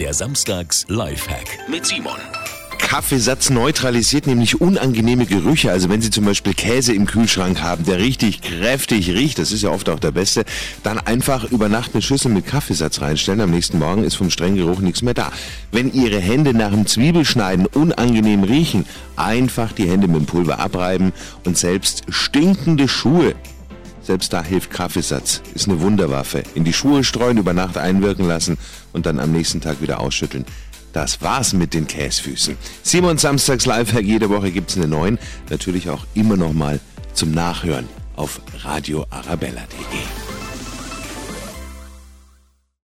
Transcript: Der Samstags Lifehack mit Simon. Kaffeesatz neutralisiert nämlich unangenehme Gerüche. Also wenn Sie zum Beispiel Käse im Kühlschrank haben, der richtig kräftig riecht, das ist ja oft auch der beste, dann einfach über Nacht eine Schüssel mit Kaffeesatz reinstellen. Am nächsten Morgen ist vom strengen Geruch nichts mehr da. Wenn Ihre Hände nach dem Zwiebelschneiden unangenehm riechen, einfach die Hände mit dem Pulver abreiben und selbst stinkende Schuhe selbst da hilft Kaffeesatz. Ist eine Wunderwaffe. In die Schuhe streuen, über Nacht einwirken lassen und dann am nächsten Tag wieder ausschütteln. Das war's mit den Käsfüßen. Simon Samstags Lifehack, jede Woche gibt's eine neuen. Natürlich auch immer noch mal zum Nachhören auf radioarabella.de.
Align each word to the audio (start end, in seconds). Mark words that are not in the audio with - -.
Der 0.00 0.12
Samstags 0.12 0.84
Lifehack 0.88 1.46
mit 1.68 1.86
Simon. 1.86 2.18
Kaffeesatz 2.78 3.50
neutralisiert 3.50 4.26
nämlich 4.26 4.60
unangenehme 4.60 5.24
Gerüche. 5.24 5.70
Also 5.70 5.88
wenn 5.88 6.02
Sie 6.02 6.10
zum 6.10 6.24
Beispiel 6.24 6.52
Käse 6.52 6.92
im 6.92 7.06
Kühlschrank 7.06 7.62
haben, 7.62 7.84
der 7.84 7.98
richtig 7.98 8.42
kräftig 8.42 9.10
riecht, 9.10 9.38
das 9.38 9.52
ist 9.52 9.62
ja 9.62 9.70
oft 9.70 9.88
auch 9.88 10.00
der 10.00 10.10
beste, 10.10 10.44
dann 10.82 10.98
einfach 10.98 11.44
über 11.44 11.68
Nacht 11.68 11.90
eine 11.92 12.02
Schüssel 12.02 12.32
mit 12.32 12.44
Kaffeesatz 12.44 13.00
reinstellen. 13.00 13.40
Am 13.40 13.50
nächsten 13.52 13.78
Morgen 13.78 14.02
ist 14.02 14.16
vom 14.16 14.30
strengen 14.30 14.56
Geruch 14.56 14.80
nichts 14.80 15.02
mehr 15.02 15.14
da. 15.14 15.30
Wenn 15.70 15.92
Ihre 15.92 16.18
Hände 16.18 16.54
nach 16.54 16.70
dem 16.70 16.86
Zwiebelschneiden 16.86 17.66
unangenehm 17.66 18.42
riechen, 18.42 18.86
einfach 19.14 19.70
die 19.70 19.88
Hände 19.88 20.08
mit 20.08 20.16
dem 20.16 20.26
Pulver 20.26 20.58
abreiben 20.58 21.12
und 21.44 21.56
selbst 21.56 22.02
stinkende 22.08 22.88
Schuhe 22.88 23.34
selbst 24.04 24.32
da 24.32 24.42
hilft 24.42 24.70
Kaffeesatz. 24.70 25.42
Ist 25.54 25.68
eine 25.68 25.80
Wunderwaffe. 25.80 26.42
In 26.54 26.64
die 26.64 26.72
Schuhe 26.72 27.04
streuen, 27.04 27.38
über 27.38 27.52
Nacht 27.52 27.78
einwirken 27.78 28.26
lassen 28.26 28.58
und 28.92 29.06
dann 29.06 29.18
am 29.18 29.32
nächsten 29.32 29.60
Tag 29.60 29.80
wieder 29.80 30.00
ausschütteln. 30.00 30.44
Das 30.92 31.22
war's 31.22 31.52
mit 31.52 31.74
den 31.74 31.88
Käsfüßen. 31.88 32.56
Simon 32.82 33.18
Samstags 33.18 33.66
Lifehack, 33.66 34.04
jede 34.04 34.30
Woche 34.30 34.52
gibt's 34.52 34.76
eine 34.76 34.86
neuen. 34.86 35.18
Natürlich 35.50 35.90
auch 35.90 36.06
immer 36.14 36.36
noch 36.36 36.52
mal 36.52 36.78
zum 37.14 37.32
Nachhören 37.32 37.88
auf 38.14 38.40
radioarabella.de. 38.62 40.13